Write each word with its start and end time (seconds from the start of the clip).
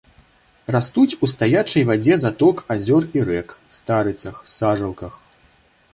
Растуць 0.75 1.17
у 1.27 1.29
стаячай 1.33 1.85
вадзе 1.91 2.17
заток 2.23 2.57
азёр 2.77 3.03
і 3.19 3.23
рэк, 3.27 3.49
старыцах, 3.79 4.35
сажалках. 4.59 5.13